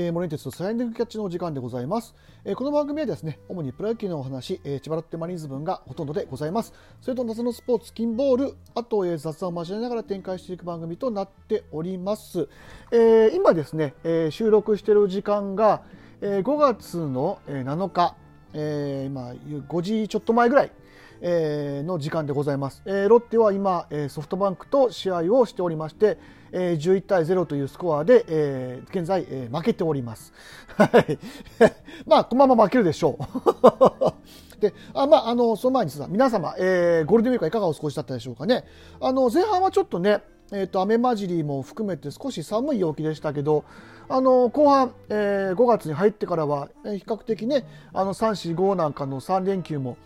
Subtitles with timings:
[0.00, 2.14] えー、モレンテススライディングキャッチのお時間でございます、
[2.46, 6.72] えー、この番組はですね主にプロ野球のお話、えー、千葉ロッテマリーンズ分がほとんどでございます。
[7.02, 12.48] それと謎のスポーツ金ボールあと、えー、雑談を交えながら展開していく番組となっております、
[12.90, 15.82] えー、今ですね、えー、収録している時間が、
[16.22, 18.16] えー、5月の7日、
[18.54, 19.32] えー、今
[19.68, 20.72] 5時ちょっと前ぐらい
[21.20, 26.18] えー、の時間でございます、えー、ロッテは今、えー、ソフトバンクと試合をしておりまして、
[26.52, 30.32] えー、11対0というスコアで、えー、現在、えー、負けております。
[30.76, 31.18] はい。
[32.06, 34.60] まあ、このまま負けるでしょう。
[34.60, 38.64] で、あまあ、あの、その前にさ、皆様、えー、ゴールデンウィークはいかがお過ごしだったでしょうかね。
[39.00, 43.64] あの、前半はちょっとね、え、ー、と、雨混じりも含めて少し寒い陽気でしたけど、
[44.08, 49.96] あの、後半、えー、5月に入ってからは、比較的ね、あの、3、4、5なんかの3連休も、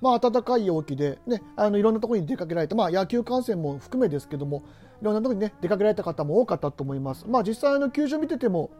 [0.00, 4.62] まあ、暖かい陽気で、ね、あのいろんなところに出かけられて、まあ、野球観戦も含めですけども
[5.00, 7.26] いろんなところに、ね、出かけられた方も多かったと思います。
[7.28, 8.70] まあ、実際の球場見てても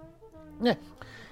[0.61, 0.81] ね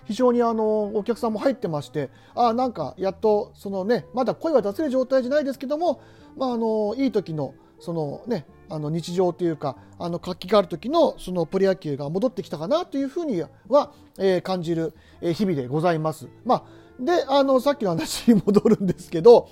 [0.07, 6.01] 非常にあのお客さんも入ってましてあなんかやっとそのねまだ声は出せる状態じゃないですけども、
[6.37, 16.29] まあ、あのいい時のそのねあの日常というかあの活気がある時のそのプロ野球が戻ってきたかなというふうには、えー、感じる日々でございます。
[16.45, 16.65] まあ、
[17.03, 19.49] であのさっきの話に戻るんですけど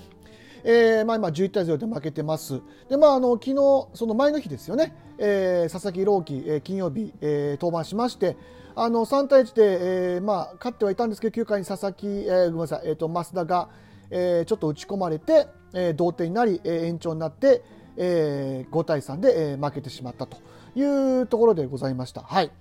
[0.63, 2.61] えー、まあ、今11対0で負けてます。
[2.89, 8.37] で、まあ、あの、昨日、その前の日ですよね、えー、佐々木朗希、えー、金曜日、えー、登板しまして、
[8.75, 13.69] あの、3対1で、えー、まあ、勝ってはいたんですけど、9回に佐々木、えー、ごめんなさい、えっ、ー、と、増田が、
[14.11, 17.63] えー、ちょっと打ち込まれて、えー、同点になり、えー、延長になって、
[17.97, 20.37] えー、5対3で、えー、負けてしまったと
[20.75, 22.21] いうところでございました。
[22.21, 22.51] はい。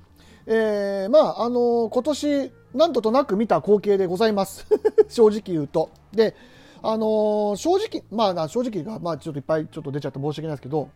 [0.47, 4.67] えー、まあ、あのー、今年、何度となく見た光景でございます。
[5.09, 5.91] 正直言うと。
[6.13, 6.35] で、
[6.83, 10.91] あのー、正直、まあ、正直が、まあ、ちょっといっぱいちょっと出ちゃって申し訳ないですけど、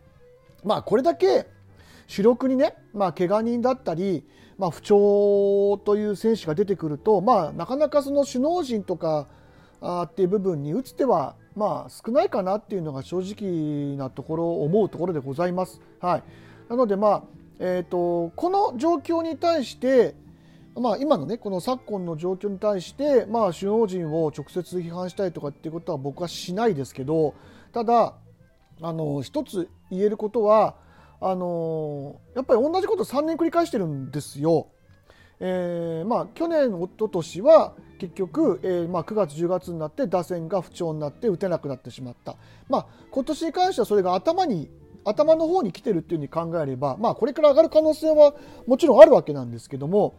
[0.63, 1.47] まあ、これだけ
[2.07, 4.23] 主力にね、まあ、怪我人だったり、
[4.57, 9.27] まあ、不調という選手が出てくると、まあ、なかなかその首脳陣とか
[9.81, 15.81] あっていう部分に打つ手は、まあ、少ないかなっていうのが正直なところ思うところでございます。
[15.99, 16.23] はい、
[16.69, 17.23] なので、まあ
[17.59, 20.15] えーとこの状況に対して、
[20.75, 27.33] まあ、今のねこの昨今の状況に対して、まあ、首脳陣を直接批判したいとかっていうことは僕はしないですけど
[27.73, 28.13] ただ
[28.81, 30.75] あの一つ言えることは
[31.19, 34.67] あのやっぱり同じこと3年繰り返してるんですよ。
[35.43, 42.35] えーまあ、去年、一昨年は結局、えーまあ、9月、10月になって打線が不調になって打てなくなってしまった、
[42.69, 44.69] まあ、今年に関してはそれが頭に
[45.03, 48.35] 頭の方に来てるっていうふうに考えれば、まあ、これから上がる可能性は
[48.67, 50.13] もちろんあるわけなんですけども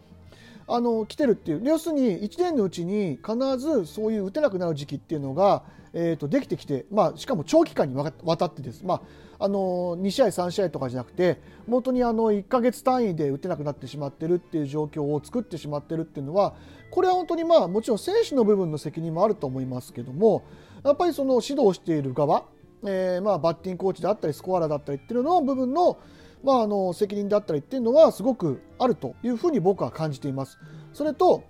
[0.66, 1.60] あの来てるっていう。
[1.64, 5.62] 要するに1年のうちに必ずそういう打てなくなる時期っていうのが、
[5.92, 16.54] えー、とできてきて、まあ、しかも長期間にわたってです、まあ、あの2試合、3試合とかじゃなくて本当にあの1か月単位で打てなくなってしまってるっていう状況を作ってしまってるっていうのは
[16.90, 20.44] これは本当にまあもちろん選手の部分の責任もあると思いますけども
[20.84, 22.44] やっぱりその指導している側、
[22.84, 25.98] えー、まあバッティングコーチであったりスコアラーだったりっていうのの部分の
[26.42, 30.58] まあ、あの責任だったりっていうのはすごくあるというふうに僕は感じています。
[30.92, 31.44] それと、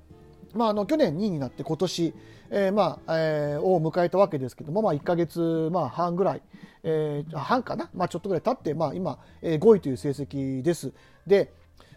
[0.54, 2.14] まあ、あの去年2位になって今年、
[2.50, 6.42] えーまあえー、を迎えたわけですけども、まあ、1か月、まあ、半ぐらい、
[6.82, 10.92] えー、半かな、まあ、ちょっとぐらい経って、まあ、今、えー、5位という成績です。
[11.26, 11.52] で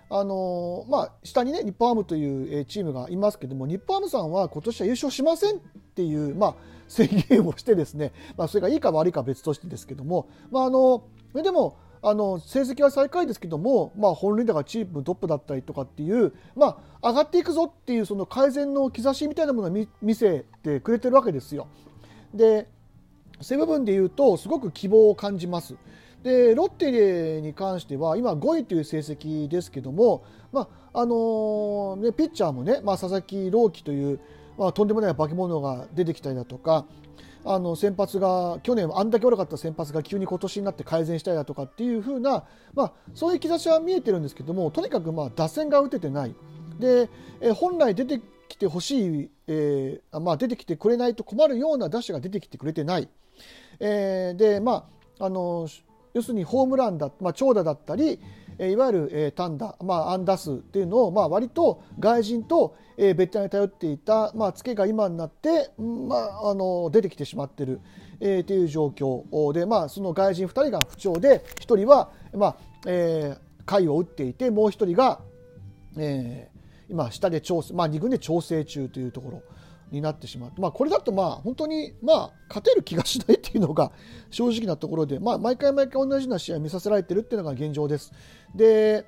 [0.07, 5.59] あのー、まあ、下にね日本ハムというチームがいますけども日本ハムさんは今年は優勝しませんっ
[5.95, 6.55] ていう、まあ、
[6.87, 11.77] 宣言をしてですね、まあ、それがいいか悪いか別としてですけども、まあ、あのそれでも
[12.07, 21.67] あの成績は最下位ですけども、まあ、本塁打がチームトップだったりとかっていう、まあ、上がっていくぞっていうその改善の兆しみたいなものを見せてくれてるわけですよ。
[22.33, 22.67] で
[23.41, 25.75] そういう部分で言うとすごく希望を感じます。
[26.21, 34.19] でロッテに関しては今5位という成績ですけども、まああのね、ピッチャーもね、まあ、佐々木朗希という、
[34.57, 36.85] まあ、とんでもない化け物が出てきたりだとか、
[37.45, 42.43] あの先発が去年あんだけ悪かった先発が急に今年になって改善したりだとかっていう風な、
[42.73, 46.35] まあ、そういう兆しは見えてるんですけどもとにかくまあ打線が打ててない。
[46.79, 47.09] で、
[47.39, 48.19] え本来出て
[48.49, 53.07] きてほしい、えー、まあ、出てきてくれないと困るような打者が出てきてくれてない、
[53.79, 54.87] えー、でま
[55.19, 55.67] ああの
[56.13, 58.19] 要するにホームランだ、まあ、長打だったり
[58.59, 67.81] いわゆる、単打、まあ、安打数っていうのを、まあ、割と外人と、えー、ベテランに頼っていた、まあ、ツケが今になって、まあ、あの出てきてしまっている、
[68.19, 72.55] えー、という状況で、まあ、その外人2人が不調で1人は、まあ
[72.85, 75.19] えー、回を打っていてもう1人が、
[75.97, 79.43] えー、今下で調整、まあ、2軍で調整中というところ。
[79.91, 83.91] になってしまう、まあ、これだとまあ本当にまあ勝てる気がしないっていうのが
[84.31, 88.11] 正直なところで、まあ、毎回毎回同じような試合を見させられてるっていうのが現状です。
[88.53, 89.05] で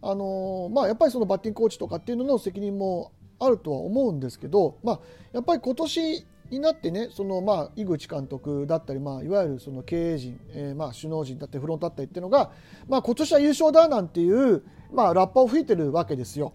[0.00, 3.10] あのまあ、やっぱりそのバッティングコーチとかっていうのの責任も
[3.40, 5.00] あるとは思うんですけど、まあ、
[5.32, 12.52] やっぱり今年になってねそのまあ井口監督だったり、まあ、いわゆるその経営陣、えー、まあ首脳陣だったりフロントだったりっていうのが、
[12.88, 14.62] まあ、今年は優勝だなんていう、
[14.92, 16.52] まあ、ラッパを吹いてるわけですよ。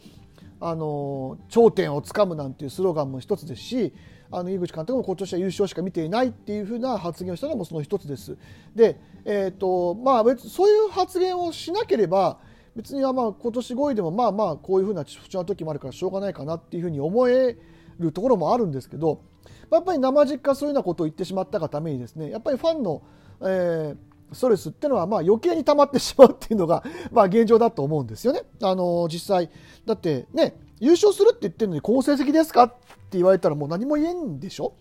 [0.66, 3.94] あの頂点をつかむなんていうスローガンも一つですし
[4.32, 8.38] あの井口監督も今年は優勝しか見ていないっていうふうな発言をしたのもその一つです。
[8.74, 12.40] で、えーとまあ、別そういう発言をしなければ
[12.76, 17.58] 別にはまあ今年5位でもまあまあこういうふうな不調な時もあるからしょうがないかなっていうふうに思え
[18.00, 19.22] るところもあるんですけど
[19.70, 23.04] やっぱり生実家そういうようなことを言ってしまったがためにですねやっぱりファンの、
[23.42, 23.98] えー、
[24.34, 28.44] ストレスっていうのはまあ余計に溜まってしまうっていうのが まあ現状だと思うんですよね。
[28.62, 29.50] あの実際
[29.86, 34.74] だってね優勝するって言ってるのに好成績ですかって言われたらもう何も言えんでしょ？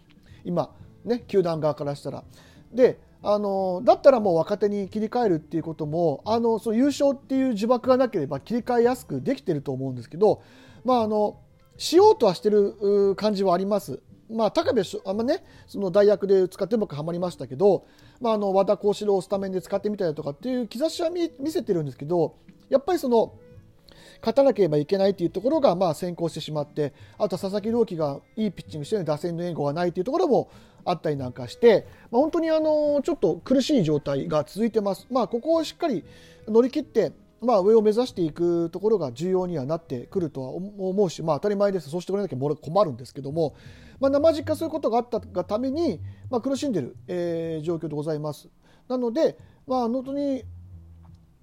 [0.44, 0.70] 今
[1.04, 2.24] ね球団側からしたら。
[2.72, 10.42] であのだったらもう若手に切り替えるっていうこともあのそう優勝っていう呪縛がなければ切り替えやすくできてると思うんですけど、
[10.84, 11.36] まあ、あの
[11.78, 14.00] しようとはしてる感じはあります。
[14.32, 17.84] まあ、高部あんまね、その代役で使ってうまくはまりましたけど、
[18.20, 22.36] まあ、あの和田幸四郎をスタメンで使ってみたりとかっていう兆しは見せてるんですけど
[22.68, 23.34] やっぱりその
[24.20, 30.50] 勝たなければいけないというところがまあ先行してしまってあとは佐々木朗希がいいピッチングしてる打線の援護がないというところも
[30.84, 35.06] あったりなんかして、まあ、本当にあのちょっと苦しい状態が続いてます。
[35.10, 36.04] まあ、ここをしっかり
[36.48, 37.12] 乗り切って
[37.42, 43.56] まあ、上を目指していくところが重要にはなってくるとは思うし、まあ、当たり前ですそうしてくれなきゃ困るんですけども、
[44.00, 46.00] まあ、生実家そういうことがあったがために、
[46.30, 48.48] まあ、苦しんでる、えー、状況でございます。
[48.88, 49.36] なので、
[49.66, 50.44] まあ、本当に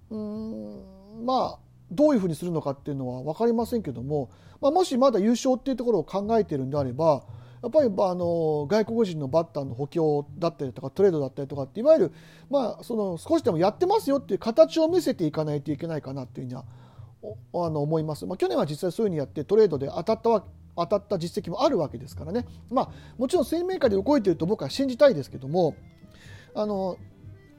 [0.10, 1.60] うんまあ
[1.92, 4.30] どういうふうにするのかっていうのは分かりませんけども、
[4.62, 7.24] まあ、もしまだ優勝っていうところを考えてるんであれば
[7.62, 12.12] やっぱりあの外国人のバッターの補強だったりとかトレードだったりとかっていわゆる、
[12.50, 16.66] まあ、その少しでもやってますよっていう形を見せていかないといけないかなっていうふうには
[17.66, 20.44] あの思います、まあ、去年は実際そういうふうにやってトレードで当たったわ
[20.78, 25.76] 当たった実績もあるわけですからね、まあ、もちろん水面下で動いていると僕は信じたいですけども
[26.56, 26.98] あの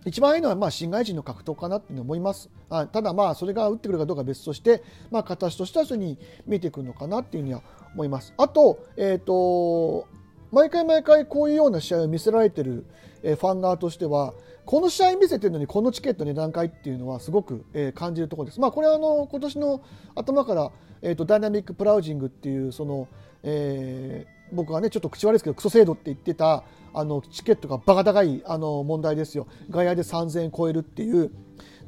[0.07, 2.51] 一番いいのはまあ新外人の格闘かなって思います。
[2.71, 7.63] あただまあそれが打ってくるかどうかは別として、まあ、形としてはそれに見えてくるのかなっていうふうには
[7.95, 8.33] 思います。
[8.37, 10.07] あと、えっ、ー、と、
[10.53, 12.85] 毎回毎回こういうような試合を見せられてる、
[13.23, 17.65] ファン側としては、この試合見せてるのにこのチケット値段階っていうのはすごく、
[17.95, 18.61] 感じるところです。
[18.61, 19.83] まあこれはあの今年の
[20.15, 20.71] 頭から、
[21.03, 23.09] えーと、ダイナミックプラウジングっていうその、
[23.43, 29.47] えー、僕はねちょっと口悪いですけどクソ制度って言ってたあのチケットがバカ高いあの問題ですよ。
[29.71, 31.31] 外野で3000円超えるっていう。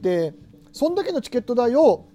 [0.01, 0.35] で、
[0.73, 2.07] そんだけのチケット代を、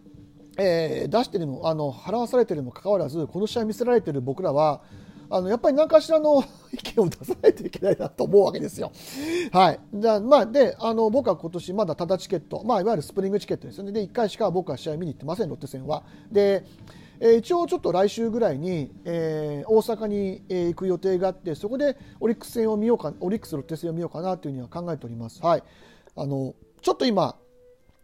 [0.58, 4.82] えー、出してるの、あの払わされてるにもかかわらず、この試合見せられてる僕らは、
[5.30, 6.44] あのやっぱり何かしらの
[6.74, 8.92] 意見を出さないといけないなと思うわけですよ。
[9.52, 9.80] はい。
[9.94, 13.92] じゃ、まあ、で、あの、僕は今年まだただチケット、まあ、いわゆるスプリングチケットですよね。
[13.92, 16.04] で、1回しか僕は試合見に行ってません、ロッテ戦は。
[16.32, 16.66] で、
[17.20, 25.42] えー、一応ちょっと来週ぐらいに、えー、大阪に、行く予定があってそこでオリックス戦を見ようかオリックスロッテ戦を見ようかなというふうには考えております。
[25.42, 25.64] はい、
[26.16, 27.36] あのちょっと今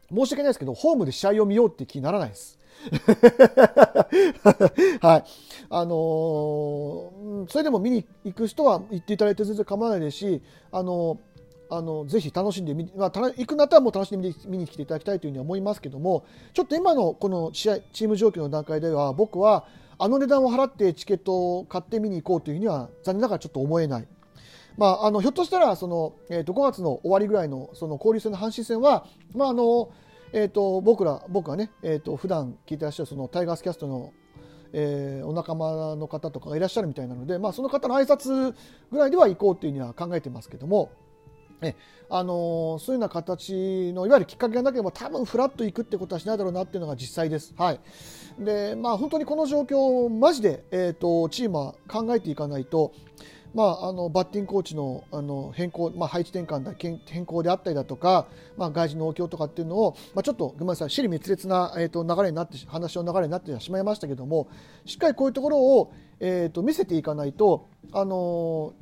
[0.10, 2.60] 申し訳ないですけどホームで試合を見ようって気にならないです。
[5.02, 5.24] はい、
[5.76, 11.34] あのー、それでも見に行く人は行っていただいて全然構わないですし、あのー
[11.70, 19.66] あのぜひ楽しんで、まあ、行くなったらもう楽しんで見に来ていただきたいというふうに思いますけどもちょっと今のこの試合チーム状況の段階では僕は
[19.98, 24.08] あの値段を払ってチケットを買って見に行こうというふうには残念ながらちょっと思えない。
[24.78, 29.92] まあ、あのひょっとしたらその、えー、と5月の終わりぐらいのその交流戦の阪神戦は、まああの
[30.34, 34.12] えー、と僕ら僕はね、えー、と普段聞いてらっしゃるそのタイガースキャストの
[34.74, 38.56] えー、お仲間の方とかがいらっしゃるみたいなので、まあ、その方の挨拶
[38.92, 40.92] ぐらいでは行こうというには考えてますけども、
[41.62, 41.76] え
[42.10, 47.54] あのー、そういうような形のいわゆるきっかけがなければ多分フラッと行くってことはしないだろうなっていうのが実際です。
[47.58, 47.80] はい
[48.40, 52.92] でまあ、本当にこの状況マジで、えーと、チームは考えていかないと、
[53.54, 56.74] まあ、あのバッティングコーチのあの変更、まあ、配置転換だ
[57.06, 64.48] 変更であったりだとか、まあ、外人の応供とかっていうのを、まあ、ちょっとごめんなさい、尻滅裂な、えーと、流れになって話の流れになってしまいましたけども
[64.86, 68.74] しっかりこういうところを、えーと、見せていかないと、あの、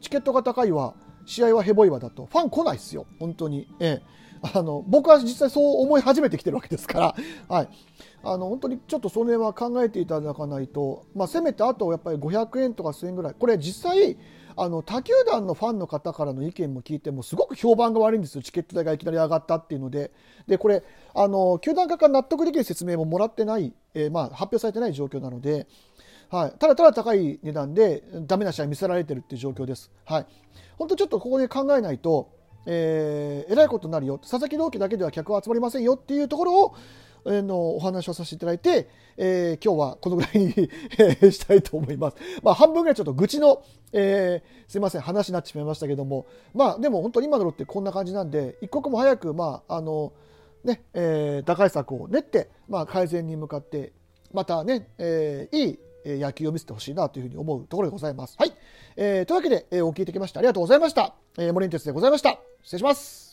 [0.00, 3.68] チケットが高いは試合はヘボいわだとファン来ないですよ、本当に。
[3.80, 7.16] ええあの僕は実際そう思い始めてきてるわけですから、
[7.48, 7.68] はい、
[8.22, 13.34] あの本当にちょっとその辺は考えていただかないと、まあ、せめてあとやっぱり500円とか1000円ぐらい。
[13.38, 14.16] これ実際
[14.60, 18.42] あの他球団のファンの方からの意見も聞いてもすごく評判が悪いんですよ。
[18.42, 20.10] チケット代がいきなり上がったっていうので。
[20.46, 20.82] でこれ
[21.14, 25.66] あの球団側から納得できる説明ももらってない、えー、まあ、発表されてない状況なので。
[26.30, 29.90] はい、ただただ高い値段でダメな試合見せられてるっていう状況です。
[30.04, 30.26] はい、
[30.76, 32.28] 本当ちょっとここで考えないと、
[32.66, 36.74] えー、えらいことになるよ佐々木朗希だけでは客は集まりませんよっていうところを、
[37.26, 40.52] えーのお話をさせていただいて、えー今日はこのぐらいに
[41.32, 42.16] したいと思います。
[42.42, 43.62] まあ、半分ぐらいちょっと愚痴の、
[43.92, 50.12] えーすいません、話になってしまいましたけども、まあ、でも本当に今のロってこんな感じなんで、一刻も早く、まあ、あの、
[50.64, 53.92] ね、えー打開策を練って、まあ、改善に向かって、
[54.32, 58.36] またね、えーいい野球を見せてほしいなというふうに思うところでございます。
[58.38, 58.52] はい。
[58.96, 61.14] えーというわけで、えーお聞きいただきましてありがとうございました。
[61.38, 62.47] えー、森ンテスでございました。
[62.68, 63.27] 失礼します。